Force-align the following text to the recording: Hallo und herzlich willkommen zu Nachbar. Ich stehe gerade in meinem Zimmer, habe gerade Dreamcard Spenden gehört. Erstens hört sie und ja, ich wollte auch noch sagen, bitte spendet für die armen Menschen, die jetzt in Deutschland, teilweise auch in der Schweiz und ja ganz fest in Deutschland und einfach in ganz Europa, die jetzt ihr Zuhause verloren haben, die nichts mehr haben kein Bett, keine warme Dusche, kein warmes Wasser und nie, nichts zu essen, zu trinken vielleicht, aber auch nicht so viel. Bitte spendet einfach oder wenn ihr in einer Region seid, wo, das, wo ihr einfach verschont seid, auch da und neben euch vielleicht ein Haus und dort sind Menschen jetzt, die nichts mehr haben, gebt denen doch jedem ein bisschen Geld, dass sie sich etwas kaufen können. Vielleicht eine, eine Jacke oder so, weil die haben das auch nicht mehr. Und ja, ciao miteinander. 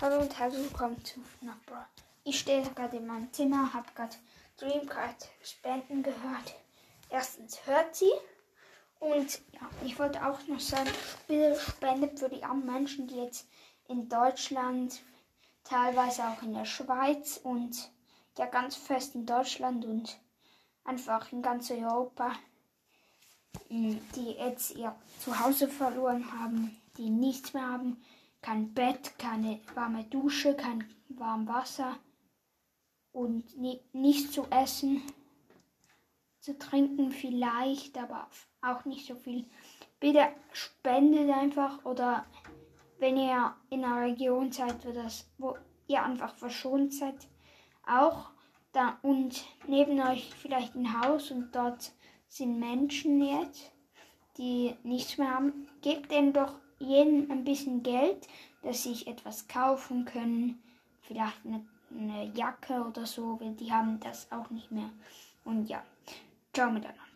Hallo 0.00 0.20
und 0.20 0.38
herzlich 0.38 0.62
willkommen 0.70 1.04
zu 1.04 1.18
Nachbar. 1.40 1.88
Ich 2.22 2.38
stehe 2.38 2.62
gerade 2.62 2.98
in 2.98 3.06
meinem 3.08 3.32
Zimmer, 3.32 3.74
habe 3.74 3.88
gerade 3.96 4.14
Dreamcard 4.56 5.28
Spenden 5.42 6.04
gehört. 6.04 6.54
Erstens 7.10 7.66
hört 7.66 7.96
sie 7.96 8.12
und 9.00 9.40
ja, 9.50 9.68
ich 9.84 9.98
wollte 9.98 10.24
auch 10.24 10.38
noch 10.46 10.60
sagen, 10.60 10.88
bitte 11.26 11.58
spendet 11.58 12.20
für 12.20 12.28
die 12.28 12.44
armen 12.44 12.64
Menschen, 12.64 13.08
die 13.08 13.16
jetzt 13.16 13.48
in 13.88 14.08
Deutschland, 14.08 15.00
teilweise 15.64 16.28
auch 16.28 16.42
in 16.42 16.54
der 16.54 16.64
Schweiz 16.64 17.40
und 17.42 17.90
ja 18.38 18.46
ganz 18.46 18.76
fest 18.76 19.16
in 19.16 19.26
Deutschland 19.26 19.84
und 19.84 20.16
einfach 20.84 21.32
in 21.32 21.42
ganz 21.42 21.72
Europa, 21.72 22.34
die 23.68 24.30
jetzt 24.38 24.76
ihr 24.76 24.94
Zuhause 25.18 25.66
verloren 25.66 26.24
haben, 26.40 26.80
die 26.96 27.10
nichts 27.10 27.52
mehr 27.52 27.66
haben 27.66 28.00
kein 28.42 28.72
Bett, 28.74 29.18
keine 29.18 29.60
warme 29.74 30.04
Dusche, 30.04 30.54
kein 30.54 30.88
warmes 31.08 31.48
Wasser 31.48 31.98
und 33.12 33.56
nie, 33.58 33.80
nichts 33.92 34.32
zu 34.32 34.46
essen, 34.50 35.02
zu 36.40 36.58
trinken 36.58 37.10
vielleicht, 37.10 37.98
aber 37.98 38.28
auch 38.62 38.84
nicht 38.84 39.06
so 39.06 39.14
viel. 39.14 39.44
Bitte 40.00 40.28
spendet 40.52 41.30
einfach 41.30 41.84
oder 41.84 42.26
wenn 42.98 43.16
ihr 43.16 43.54
in 43.70 43.84
einer 43.84 44.02
Region 44.02 44.52
seid, 44.52 44.84
wo, 44.86 44.92
das, 44.92 45.28
wo 45.38 45.56
ihr 45.86 46.02
einfach 46.02 46.34
verschont 46.34 46.94
seid, 46.94 47.28
auch 47.86 48.30
da 48.72 48.98
und 49.02 49.44
neben 49.66 50.00
euch 50.00 50.32
vielleicht 50.34 50.74
ein 50.74 51.00
Haus 51.00 51.30
und 51.30 51.54
dort 51.54 51.92
sind 52.28 52.58
Menschen 52.58 53.22
jetzt, 53.22 53.72
die 54.36 54.76
nichts 54.82 55.18
mehr 55.18 55.34
haben, 55.34 55.68
gebt 55.80 56.10
denen 56.10 56.32
doch 56.32 56.54
jedem 56.78 57.30
ein 57.30 57.44
bisschen 57.44 57.82
Geld, 57.82 58.26
dass 58.62 58.82
sie 58.82 58.90
sich 58.90 59.06
etwas 59.06 59.48
kaufen 59.48 60.04
können. 60.04 60.62
Vielleicht 61.02 61.44
eine, 61.44 61.64
eine 61.90 62.32
Jacke 62.34 62.84
oder 62.84 63.06
so, 63.06 63.40
weil 63.40 63.52
die 63.54 63.72
haben 63.72 63.98
das 64.00 64.30
auch 64.30 64.50
nicht 64.50 64.70
mehr. 64.70 64.90
Und 65.44 65.68
ja, 65.68 65.82
ciao 66.52 66.70
miteinander. 66.70 67.07